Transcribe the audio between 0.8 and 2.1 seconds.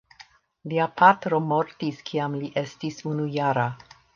patro mortis